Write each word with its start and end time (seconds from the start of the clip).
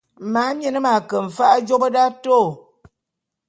Mamien 0.33 0.77
m'ake 0.83 1.17
mfa'a 1.27 1.55
jôp 1.67 1.83
d'atôô. 1.93 2.41